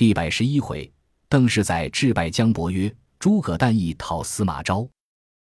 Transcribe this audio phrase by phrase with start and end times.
[0.00, 0.90] 第百十一回，
[1.28, 4.88] 邓氏载致败姜伯约，诸葛诞意讨司马昭。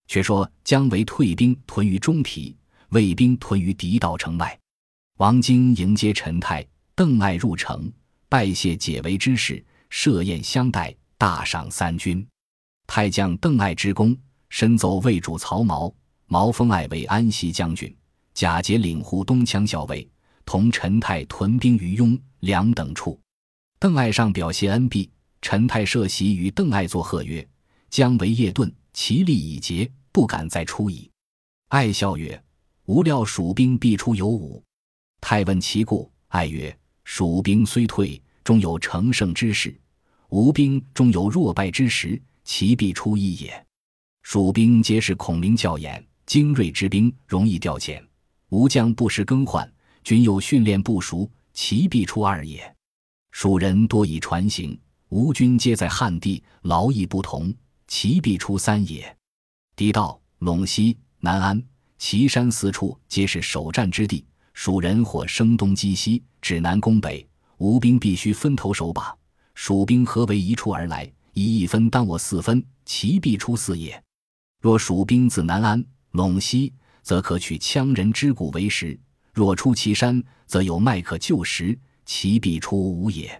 [0.07, 2.53] 却说姜维退兵屯于中皮，
[2.89, 4.59] 魏兵屯于狄道城外。
[5.15, 7.89] 王经迎接陈泰、邓艾入城，
[8.27, 12.27] 拜谢解围之事，设宴相待，大赏三军。
[12.85, 14.13] 太将邓艾之功，
[14.49, 15.89] 深奏魏主曹髦。
[16.25, 17.95] 毛封艾为安西将军，
[18.33, 20.05] 贾节领护东羌校尉，
[20.43, 23.17] 同陈泰屯兵于雍梁等处。
[23.81, 25.09] 邓艾上表谢恩毕，
[25.41, 27.47] 陈泰设席与邓艾作贺曰
[27.89, 31.09] ：“姜维夜遁，其力已竭，不敢再出矣。”
[31.69, 32.43] 艾笑曰
[32.87, 34.61] ：“吾料蜀兵必出有五。”
[35.21, 39.71] 太问其故，艾曰：“蜀兵虽退，终有乘胜之势；
[40.27, 43.65] 吴兵终有弱败之时，其必出一也。
[44.23, 47.99] 蜀兵皆是孔明教演。”精锐之兵容易调遣，
[48.49, 49.67] 吴将不时更换，
[50.03, 52.75] 均有训练不熟，其必出二也。
[53.41, 57.55] 蜀人多以船行，吴军皆在汉地，劳役不同，
[57.87, 59.15] 其必出三也。
[59.77, 61.63] 狄道、陇西、南安、
[61.97, 67.25] 岐山四处皆是首战之地，蜀人或声东击西，指南攻北，
[67.59, 69.15] 吴兵必须分头守把。
[69.55, 74.03] 蜀兵合为一处而来，以一分当我四分，其必出四也。
[74.59, 75.81] 若蜀兵自南安。
[76.11, 78.99] 陇西则可取羌人之谷为食，
[79.31, 81.79] 若出岐山，则有麦可就食，
[82.11, 83.39] 其必出吾也。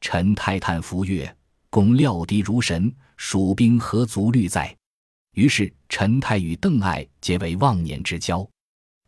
[0.00, 1.36] 陈太叹服曰
[1.68, 4.74] ：“公料敌如神，蜀兵何足虑在？”
[5.36, 8.48] 于是陈太与邓艾结为忘年之交。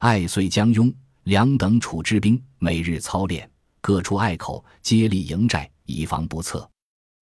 [0.01, 6.71] 艾遂将雍梁等楚之兵每日操练，各出隘口接力营寨，以防不测。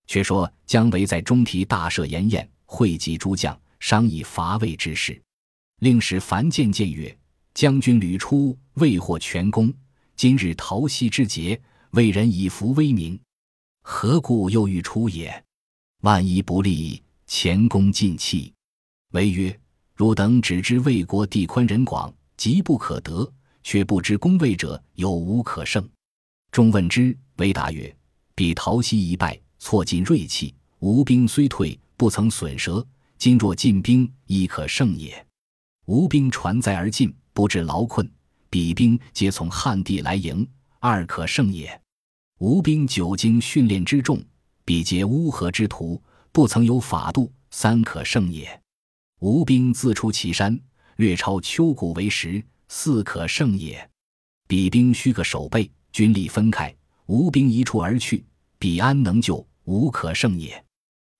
[0.08, 5.18] 却说姜维在中提大设筵宴，汇集诸将，商议伐魏之事。
[5.78, 7.16] 令使樊建谏曰
[7.54, 9.72] ：“将军屡出，未获全功。
[10.16, 11.58] 今日逃西之节，
[11.92, 13.18] 魏人以服威名，
[13.82, 15.44] 何故又欲出也？
[16.02, 18.52] 万一不利，前功尽弃。”
[19.12, 19.58] 为曰
[19.96, 23.30] ：“汝等只知魏国地宽人广，急不可得，
[23.62, 25.88] 却不知攻魏者有无可胜。”
[26.52, 27.94] 众问之，为答曰
[28.34, 32.86] ：“彼逃西一败，挫尽锐气，吴兵虽退，不曾损折。
[33.16, 35.26] 今若进兵，亦可胜也。”
[35.86, 38.06] 吴兵船载而进，不致劳困；
[38.50, 40.46] 彼兵皆从汉地来迎，
[40.80, 41.80] 二可胜也。
[42.38, 44.22] 吴兵久经训练之众，
[44.64, 46.00] 彼皆乌合之徒，
[46.30, 48.60] 不曾有法度，三可胜也。
[49.20, 50.58] 吴兵自出祁山，
[50.96, 53.90] 略超丘谷为食，四可胜也。
[54.46, 56.72] 彼兵须个守备，军力分开，
[57.06, 58.24] 吴兵一处而去，
[58.58, 59.44] 彼安能救？
[59.64, 60.64] 无可胜也。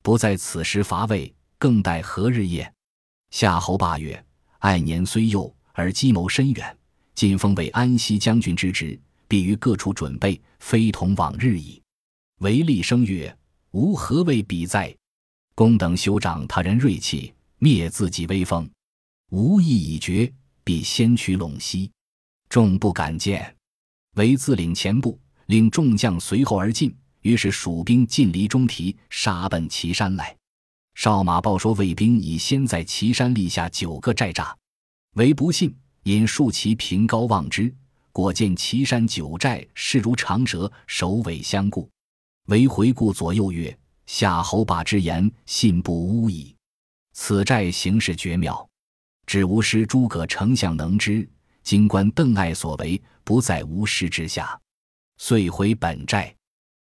[0.02, 2.72] 不在此时伐魏，更待何日也？
[3.30, 4.24] 夏侯霸曰。
[4.60, 6.78] 爱年虽幼，而计谋深远。
[7.14, 11.80] 今封为安西将军之职，必于各处准备，非同往日矣。
[12.40, 13.36] 唯厉声曰
[13.72, 14.94] ：“吾何为彼哉？
[15.54, 18.68] 公等休长他人锐气，灭自己威风。
[19.30, 20.32] 吾意已决，
[20.64, 21.90] 必先取陇西。”
[22.48, 23.54] 众不敢见。
[24.16, 26.96] 唯自领前部，令众将随后而进。
[27.20, 30.34] 于是蜀兵尽离中提，杀奔岐山来。
[30.94, 34.54] 少马报说，魏兵已先在岐山立下九个寨栅，
[35.14, 37.72] 唯不信，引数骑凭高望之，
[38.18, 41.88] 果见岐山九寨势如长蛇，首尾相顾。
[42.46, 46.52] 唯回顾左右曰：“夏侯霸之言，信不诬矣。
[47.12, 48.68] 此寨形势绝妙，
[49.24, 51.30] 只吾师诸葛丞相能知。
[51.62, 54.60] 今观邓艾所为，不在吾师之下。”
[55.18, 56.34] 遂回本寨，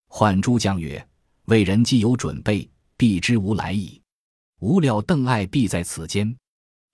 [0.06, 1.04] 唤诸将曰
[1.46, 4.00] ：“魏人既有准备，必知吾来矣。”
[4.62, 6.32] 无料邓艾必在此间，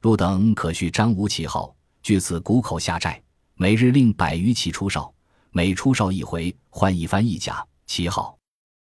[0.00, 3.22] 汝等可续张无旗号，据此谷口下寨，
[3.62, 5.12] 每日令百余骑出哨，
[5.50, 8.38] 每出哨一回，换一番衣甲旗号，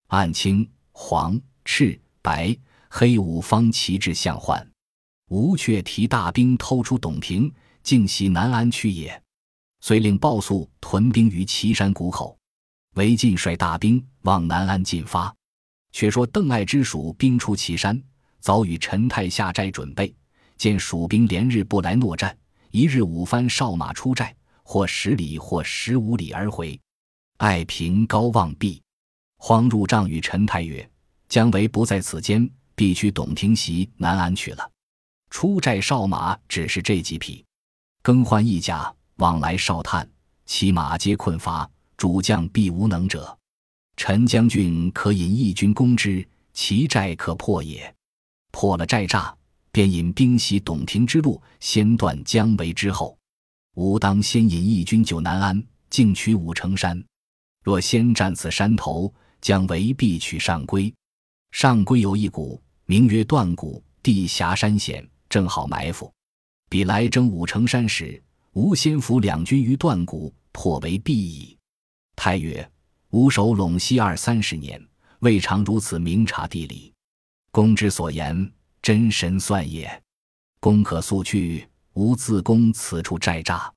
[0.06, 2.56] 按青、黄、赤、白、
[2.88, 4.64] 黑五方旗帜相换。
[5.26, 9.20] 吴却提大兵偷出董平，竟袭南安去也。
[9.80, 12.38] 遂令鲍肃屯兵于岐山谷口，
[12.94, 15.34] 韦进率大兵往南安进发。
[15.90, 18.00] 却说邓艾之属兵出岐山。
[18.38, 20.14] 早与陈泰下寨准备，
[20.56, 22.38] 见蜀兵连日不来搦战，
[22.70, 24.32] 一日五番哨马出寨，
[24.70, 26.80] 或十里或十五里而回。
[27.38, 28.80] 艾平高望毕，
[29.36, 30.88] 慌入帐与陈太曰
[31.28, 34.70] ：“姜维不在此间，必须董廷袭南安去了。
[35.28, 37.44] 出寨哨马只是这几匹，
[38.00, 40.08] 更换一甲，往来哨探，
[40.46, 43.36] 骑马皆困乏，主将必无能者。
[43.96, 47.92] 陈将军可引义军攻之，其寨可破也。”
[48.52, 49.34] 破了寨栅，
[49.72, 53.18] 便引兵袭董亭之路，先断姜维之后。
[53.74, 57.02] 吾当先引义军救南安，进取武城山。
[57.62, 60.92] 若先占此山头，将为必取上邽。
[61.52, 66.12] 上邽有一谷，名曰断谷，地狭山险，正好埋伏。
[66.68, 68.22] 彼来征武城山时，
[68.52, 71.56] 吾先伏两军于断谷，破为必矣。
[72.16, 72.68] 太曰：
[73.10, 74.80] 吾守陇西二三十年，
[75.20, 76.92] 未尝如此明察地理。
[77.50, 78.52] 公之所言，
[78.82, 80.02] 真神算也。
[80.60, 83.70] 公可速去，吾自攻此处寨栅。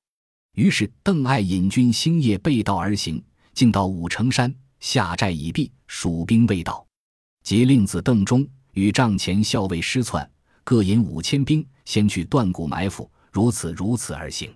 [0.54, 3.22] 于是邓艾引军星夜背道而行，
[3.52, 6.86] 竟到武城山，下寨已毕，蜀兵未到。
[7.42, 10.28] 即令子邓忠与帐前校尉失窜，
[10.62, 13.10] 各引五千兵，先去断谷埋伏。
[13.32, 14.54] 如此如此而行，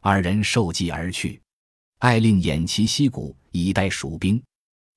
[0.00, 1.40] 二人受计而去。
[2.00, 4.42] 艾令偃旗息鼓，以待蜀兵。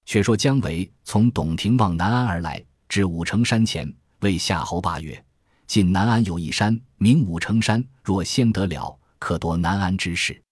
[0.05, 5.23] 却说姜维从董庭望南安而来，至武城山前，谓夏侯霸曰
[5.71, 7.81] ：“近南安有一山，名武城山。
[8.03, 10.43] 若先得了，可夺南安之势。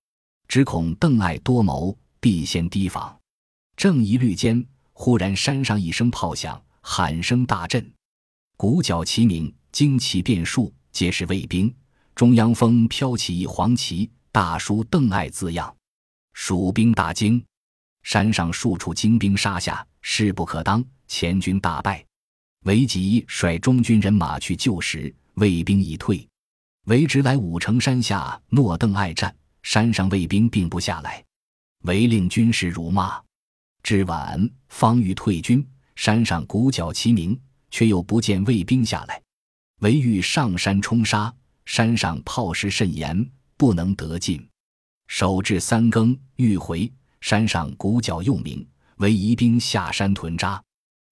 [0.48, 3.20] 只恐邓艾多谋，必先提防。”
[3.76, 6.64] 正疑虑间，忽然山上一声炮响。
[6.80, 7.86] 喊声大震，
[8.56, 11.76] 鼓角齐鸣，旌旗遍数，皆是卫兵。
[12.16, 15.76] 中央风飘起一黄旗，大书“邓艾”字样。
[16.32, 17.44] 蜀兵大惊，
[18.04, 22.06] 山上数处精兵杀下，势不可当，前军大败。
[22.66, 26.28] 韦吉率中军人马去救时，卫兵已退。
[26.88, 29.34] 韦直来武城山下，诺邓艾战，
[29.64, 31.24] 山上卫兵并不下来。
[31.84, 33.22] 韦令军士辱骂，
[33.82, 35.66] 至晚方欲退军。
[35.96, 37.40] 山上鼓角齐鸣，
[37.72, 39.22] 却又不见卫兵下来，
[39.80, 41.34] 唯欲上山冲杀。
[41.66, 44.46] 山上炮石甚严，不能得进。
[45.08, 46.92] 守至三更，欲回，
[47.22, 48.66] 山上鼓角又鸣，
[48.98, 50.62] 唯疑兵下山屯扎。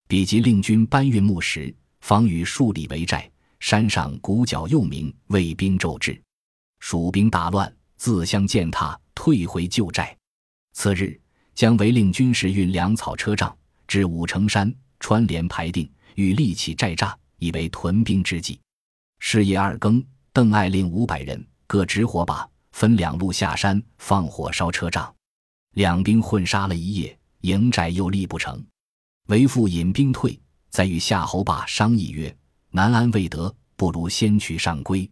[0.07, 3.29] 比及令军搬运木石，方与数里为寨。
[3.59, 6.21] 山上鼓角又鸣，卫兵骤至，
[6.79, 10.15] 蜀兵大乱，自相践踏，退回旧寨。
[10.73, 11.19] 次日，
[11.55, 13.55] 姜维令军士运粮草车仗。
[13.87, 18.59] 至武城山，川连排定，欲立起寨栅，以为屯兵之计。
[19.19, 25.11] 是夜二更，邓艾令五百人各执火把，分两路下山，放火烧车仗。
[25.73, 28.63] 两兵混杀了一夜，营寨又立不成。
[29.27, 30.39] 为父引兵退，
[30.69, 32.35] 再与夏侯霸商议曰
[32.71, 35.09] ：“南安未得，不如先取上邽。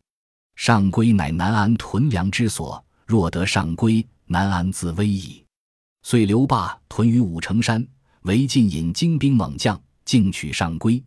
[0.56, 5.44] 上邽乃南安屯粮之所，若得上邽，南安自危矣。”
[6.04, 7.86] 遂留霸屯于武城山。
[8.22, 11.04] 为进引精兵猛将，进取上邽，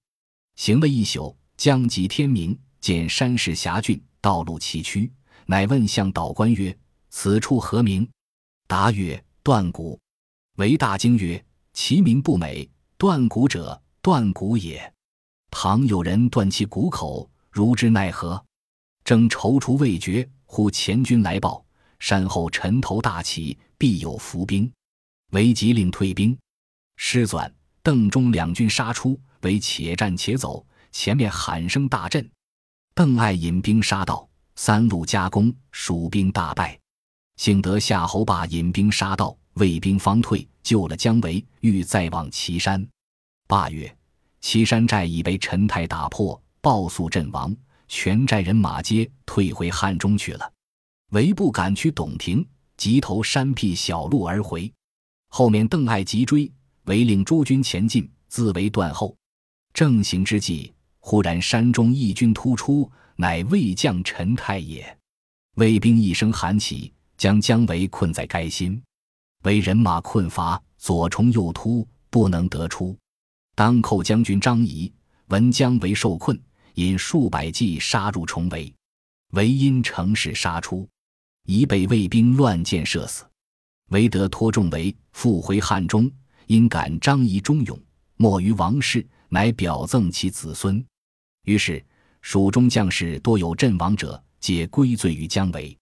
[0.55, 5.11] 行了一宿，将及天明，见山势狭峻，道路崎岖，
[5.47, 6.77] 乃问向导官曰
[7.11, 8.09] ：“此处何名？”
[8.69, 9.99] 答曰：“断谷。”
[10.59, 12.69] 为大惊曰：“其名不美，
[12.99, 14.93] 断谷者，断谷也。
[15.53, 18.45] 倘有人断其谷口，如之奈何？”
[19.05, 21.65] 正踌躇未决，忽前军来报，
[22.01, 24.69] 山后尘头大起，必有伏兵。
[25.31, 26.37] 为即令退兵。
[26.97, 27.49] 师纂、
[27.85, 30.67] 邓忠两军杀出，为且战且走。
[30.91, 32.29] 前面喊声大震，
[32.97, 36.77] 邓艾引兵杀到，三路夹攻，蜀兵大败。
[37.37, 42.87] 幸得夏侯霸引兵杀到，魏兵方退，救了姜维，欲再往岐山。
[43.47, 43.97] 八月
[44.43, 47.57] ：“岐山寨已被陈泰打破，报速阵亡，
[47.89, 50.53] 全寨人马皆退回汉中去了。
[51.13, 54.71] 维不敢去董亭，急投山僻小路而回。
[55.31, 56.53] 后面邓艾急追。”
[56.85, 59.17] 唯领诸军前进，自为断后。
[59.73, 64.99] 正行之际，忽然山中一军突出，乃魏将陈泰也。
[65.55, 68.79] 魏兵一声喊起，将姜维困在该心。
[69.45, 72.97] 为人马困乏，左冲右突，不能得出。
[73.55, 74.93] 当寇将军张仪
[75.29, 76.41] 闻姜维受困，
[76.75, 78.73] 引数百骑杀入重围，
[79.33, 80.89] 唯因乘势杀出，
[81.45, 83.25] 已被魏兵乱箭射死。
[83.91, 86.11] 唯得托重围，复回汉中。
[86.47, 87.79] 因感张仪忠勇，
[88.17, 90.83] 莫于王室，乃表赠其子孙。
[91.45, 91.85] 于是
[92.23, 95.77] 蜀中将士多有阵亡者，皆归罪于姜维。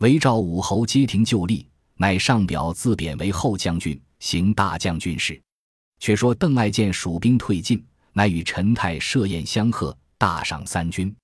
[0.00, 1.66] 韦赵武侯皆停就立，
[2.02, 5.40] 乃上表自贬为后将军，行大将军事。
[6.00, 7.80] 却说邓艾见蜀兵退进，
[8.12, 11.14] 乃与陈泰设宴相贺，大赏三军。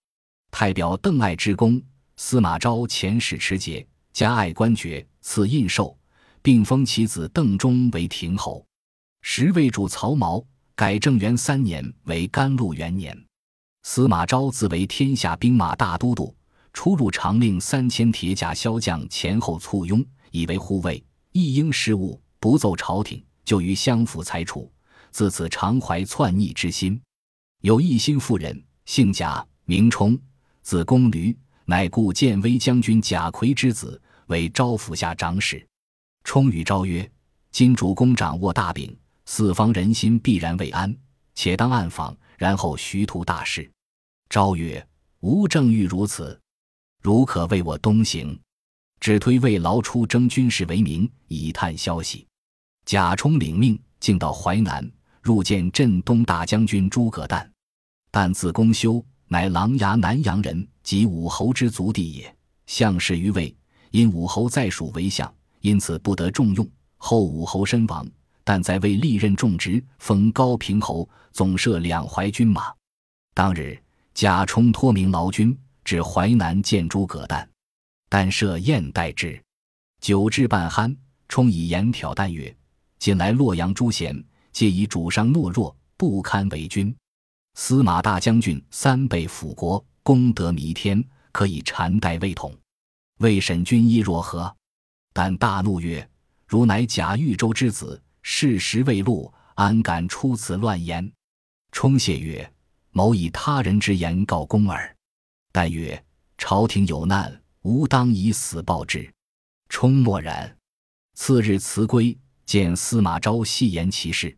[0.52, 1.82] 太表邓艾之功，
[2.16, 5.92] 司马昭遣使持节，加艾官爵，赐印绶，
[6.42, 8.64] 并封其子邓忠为亭侯。
[9.22, 10.44] 时魏主曹髦
[10.76, 13.20] 改正元三年为甘露元年，
[13.82, 16.32] 司马昭自为天下兵马大都督，
[16.72, 21.02] 出入常令三千铁甲骁将前后簇拥，以为护卫。
[21.32, 24.70] 一应事务不奏朝廷，就于相府裁处。
[25.10, 27.00] 自此常怀篡逆之心。
[27.62, 30.18] 有一心妇人，姓贾，名冲，
[30.62, 35.66] 字公驴，乃故建威将军贾逵之子，为昭府下长史。
[36.24, 37.10] 冲与昭曰
[37.50, 40.96] ：“今主公掌握大柄。”四方人心必然未安，
[41.34, 43.70] 且当暗访，然后徐图大事。”
[44.30, 44.86] 昭曰
[45.20, 46.38] ：“吾正欲如此，
[47.02, 48.38] 如可为我东行，
[49.00, 52.26] 只推魏劳出征军事为名，以探消息。”
[52.86, 54.90] 贾充领命，径到淮南，
[55.20, 57.50] 入见镇东大将军诸葛诞。
[58.10, 62.34] 诞字公休，乃琅琊南阳人，即武侯之族弟也。
[62.66, 63.54] 相氏于魏，
[63.90, 66.66] 因武侯在蜀为相，因此不得重用。
[66.96, 68.06] 后武侯身亡，
[68.42, 72.72] 但在魏历任重职，封高平侯，总摄两淮军马。
[73.34, 73.78] 当日，
[74.14, 77.48] 贾充托名劳军，至淮南见诸葛诞，
[78.08, 79.40] 但设宴待之，
[80.00, 80.96] 酒至半酣，
[81.28, 82.54] 充以言挑旦曰。
[82.98, 86.94] 近来洛阳诸贤皆以主上懦弱，不堪为君。
[87.54, 92.52] 司马大将军三倍辅国，功德弥天，可以禅代魏统。
[93.18, 94.54] 魏审君意若何？
[95.12, 96.08] 但大怒曰
[96.46, 101.12] ：“汝乃贾豫州之子，事实未露，安敢出此乱言？”
[101.72, 102.52] 冲谢曰
[102.90, 104.96] ：“某以他人之言告公耳。”
[105.52, 106.04] 但曰
[106.38, 109.12] ：“朝廷有难，吾当以死报之。”
[109.68, 110.56] 冲默然。
[111.14, 112.16] 次日辞归。
[112.46, 114.34] 见司马昭细言其事，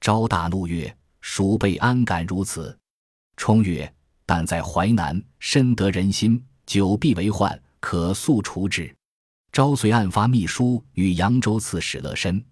[0.00, 2.76] 昭大怒曰：“蜀辈安敢如此？”
[3.38, 3.94] 冲曰
[4.26, 8.92] ：“但在淮南，深得人心，久必为患，可速除之。”
[9.52, 12.44] 昭遂案发秘书与扬州刺史乐申，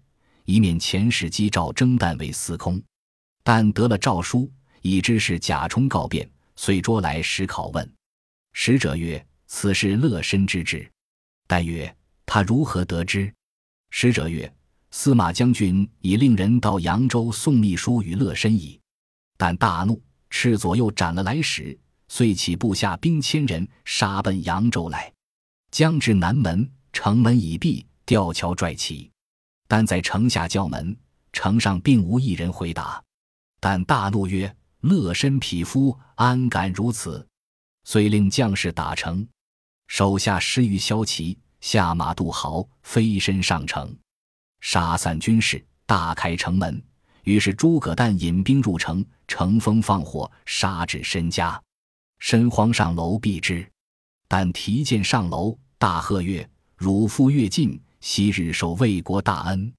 [0.45, 2.81] 一面遣使击赵征旦为司空。
[3.43, 4.49] 但得了诏书，
[4.83, 7.93] 已知是贾充告变，遂捉来使拷问。
[8.53, 10.91] 使者曰：“此事乐申之志。”
[11.47, 11.95] 但曰
[12.25, 13.31] ：“他如何得知？”
[13.91, 14.51] 使者曰：
[14.89, 18.79] 司马将军已令人到扬州送秘书与乐申矣，
[19.37, 25.13] 但大怒，斥左右斩了来使，遂起部下兵千人，杀奔扬州来。
[25.71, 29.11] 将至南门，城门已闭，吊桥拽起，
[29.67, 30.97] 但在城下叫门，
[31.31, 33.01] 城上并无一人回答。
[33.59, 37.25] 但大怒曰：“乐申匹夫，安敢如此？”
[37.85, 39.27] 遂令将士打城，
[39.87, 43.95] 手下十余骁骑下马渡壕，飞身上城。
[44.61, 46.81] 杀散军士，大开城门。
[47.23, 51.61] 于是诸葛诞引兵入城，乘风放火，杀至申家。
[52.19, 53.69] 申慌上楼避之，
[54.27, 59.73] 但提剑上楼，大喝曰：“汝父越尽，昔日受魏国大恩，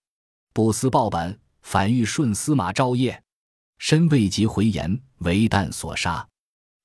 [0.52, 3.22] 不思报本，反欲顺司马昭业。”
[3.78, 6.26] 申未及回言，为旦所杀。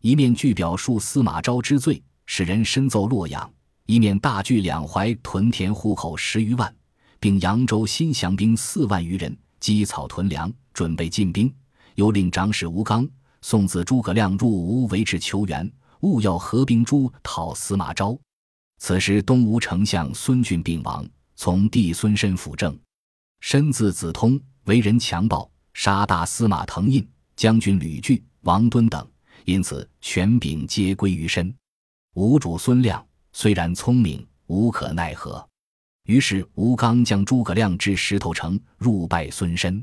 [0.01, 3.43] 一面具表述司马昭之罪，使人深奏洛阳；
[3.87, 6.73] 一面大聚两淮屯田户口十余万。
[7.19, 11.51] 并扬州新降兵四万余人，积草屯粮，准备进兵。
[11.95, 13.09] 又令长史吴刚、
[13.41, 15.69] 送子诸葛亮入吴为质求援，
[16.01, 18.15] 务要合兵诛讨司马昭。
[18.77, 21.03] 此时东吴丞相孙峻病亡，
[21.35, 22.79] 从弟孙申辅政。
[23.41, 27.05] 申字子通，为人强暴，杀大司马滕胤、
[27.35, 29.05] 将军吕据、王敦等，
[29.45, 31.53] 因此权柄皆归于申。
[32.19, 35.47] 吴主孙亮虽然聪明，无可奈何。
[36.03, 39.81] 于是吴刚将诸葛亮至石头城，入拜孙申。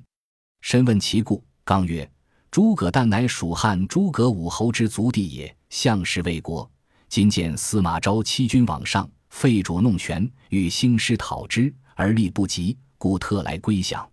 [0.60, 2.06] 申问其故，刚曰
[2.52, 6.70] ：“诸葛诞乃蜀汉诸葛武侯之族弟也，相氏魏国。
[7.08, 14.06] 今见司马昭欺君罔上，废主弄权，欲兴师讨之，而力不及，故特来归降。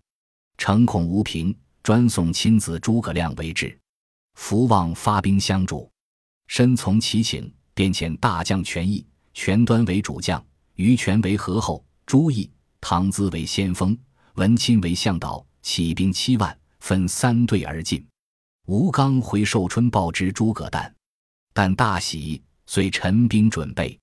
[0.56, 3.78] 诚恐无凭，专送亲子诸葛亮为质。
[4.32, 5.86] 福望发兵相助。”
[6.48, 9.04] 申从其请，便遣大将权益、
[9.34, 10.42] 权端为主将，
[10.74, 11.84] 于权为合后。
[12.06, 12.50] 朱毅、
[12.80, 13.96] 唐咨为先锋，
[14.34, 18.06] 文钦为向导，起兵七万，分三队而进。
[18.66, 20.94] 吴刚回寿春报知诸葛诞，
[21.54, 23.98] 但大喜，遂陈兵准备。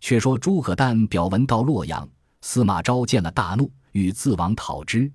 [0.00, 2.06] 却说诸葛诞表文到洛阳，
[2.42, 5.10] 司马昭见了大怒，欲自往讨之。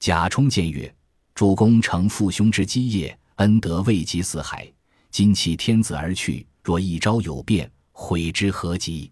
[0.00, 0.92] 贾充谏曰
[1.34, 4.66] ：“主公承父兄之基业，恩德未及四海，
[5.10, 9.08] 今弃天子而去，若一朝有变，悔之何及？”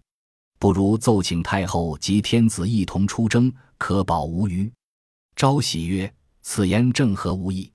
[0.59, 4.69] 不如奏请太后及天子一同出征，可保无虞。
[5.37, 7.71] 昭喜曰：“此言正合吾意。”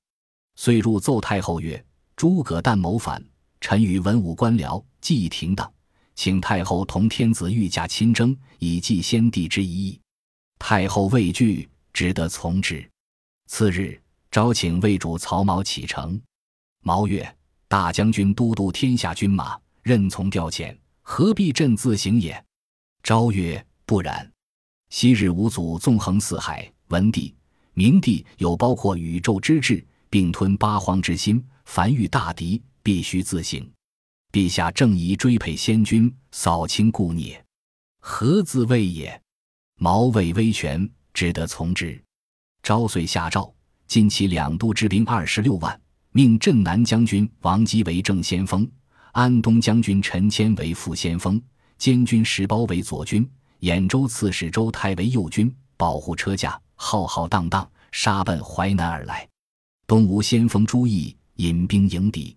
[0.55, 1.83] 遂入奏太后曰
[2.15, 3.23] ：“诸葛诞谋反，
[3.59, 5.73] 臣与文武官僚既停当，
[6.13, 9.99] 请太后同天子御驾亲征，以祭先帝之一意。”
[10.59, 12.87] 太后畏惧，只得从之。
[13.47, 16.21] 次日，昭请魏主曹髦启程。
[16.83, 17.35] 毛曰
[17.67, 22.43] ：“大将军都督天下军马，任从调遣，何必朕自行也？”
[23.03, 24.31] 昭曰：“不然，
[24.89, 27.33] 昔日五祖纵横四海，文帝、
[27.73, 31.43] 明帝有包括宇宙之志，并吞八荒之心。
[31.65, 33.65] 凡遇大敌，必须自省。
[34.31, 37.43] 陛下正宜追配先君，扫清故孽，
[37.99, 39.21] 何自谓也？”
[39.77, 41.99] 毛未威权，只得从之。
[42.61, 43.51] 昭遂下诏，
[43.87, 48.69] 进其两都之兵二十六万，命镇南将军王基为正先锋，
[49.11, 51.41] 安东将军陈谦为副先锋，
[51.77, 53.29] 监军石苞为左军，
[53.61, 59.27] 兖州刺史周泰为右军，保护车驾，浩浩荡荡杀奔淮南而来。
[59.85, 62.35] 东吴先锋朱毅引兵迎敌，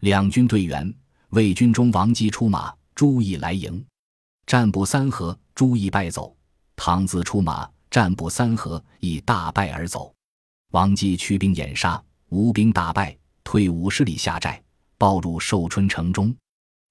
[0.00, 0.92] 两军队员，
[1.30, 3.84] 魏军中王基出马，朱毅来迎，
[4.46, 6.34] 战不三合，朱毅败走。
[6.74, 10.12] 唐自出马，战不三合，亦大败而走。
[10.72, 14.60] 王基驱兵掩杀，吴兵大败，退五十里下寨，
[14.98, 16.36] 报入寿春城中。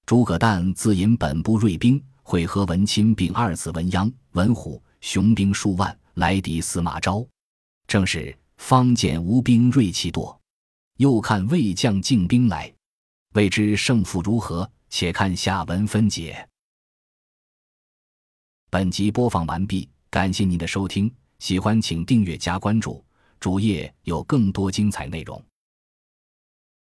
[0.06, 7.24] 诸葛诞自引本部锐兵，会合文钦并二子文鸯、文虎，雄兵数万来敌司马昭。
[7.86, 8.36] 正是。
[8.58, 10.36] 方见吴兵锐气多，
[10.96, 12.74] 又看魏将进兵来，
[13.34, 14.68] 未知胜负如何？
[14.90, 16.48] 且看下文分解。
[18.68, 23.04] 本集播放完毕，感谢您的收听，喜欢请订阅加关注，
[23.38, 25.40] 主页有更多精彩内容。